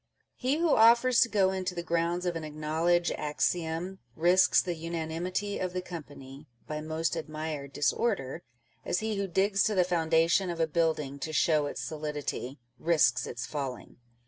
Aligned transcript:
He 0.35 0.57
who 0.57 0.75
offers 0.75 1.19
to 1.21 1.29
go 1.29 1.51
into 1.51 1.75
the 1.75 1.83
grounds 1.83 2.25
of 2.25 2.35
an 2.35 2.43
acknowledged 2.43 3.11
axiom, 3.19 3.99
risks 4.15 4.59
the 4.59 4.73
unanimity 4.73 5.59
of 5.59 5.73
the 5.73 5.81
company" 5.83 6.47
by 6.67 6.81
most 6.81 7.15
admired 7.15 7.71
disorder," 7.71 8.41
as 8.83 9.01
he 9.01 9.17
who 9.17 9.27
digs 9.27 9.61
to 9.65 9.75
the 9.75 9.83
foundation 9.83 10.49
of 10.49 10.59
a 10.59 10.65
building 10.65 11.19
to 11.19 11.31
show 11.31 11.67
its 11.67 11.83
solidity, 11.83 12.57
risks 12.79 13.27
its 13.27 13.45
falling. 13.45 13.97